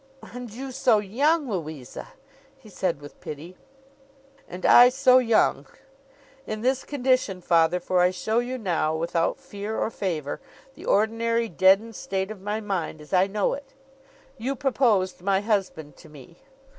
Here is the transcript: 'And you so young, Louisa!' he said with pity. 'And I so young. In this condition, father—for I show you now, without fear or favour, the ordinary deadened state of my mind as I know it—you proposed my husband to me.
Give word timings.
'And 0.33 0.51
you 0.51 0.71
so 0.71 0.97
young, 0.97 1.47
Louisa!' 1.47 2.07
he 2.57 2.69
said 2.69 3.01
with 3.01 3.21
pity. 3.21 3.55
'And 4.49 4.65
I 4.65 4.89
so 4.89 5.19
young. 5.19 5.67
In 6.47 6.61
this 6.61 6.83
condition, 6.83 7.39
father—for 7.39 7.99
I 7.99 8.09
show 8.09 8.39
you 8.39 8.57
now, 8.57 8.95
without 8.95 9.37
fear 9.37 9.77
or 9.77 9.91
favour, 9.91 10.41
the 10.73 10.85
ordinary 10.85 11.47
deadened 11.47 11.95
state 11.95 12.31
of 12.31 12.41
my 12.41 12.59
mind 12.59 12.99
as 12.99 13.13
I 13.13 13.27
know 13.27 13.53
it—you 13.53 14.55
proposed 14.55 15.21
my 15.21 15.41
husband 15.41 15.97
to 15.97 16.09
me. 16.09 16.37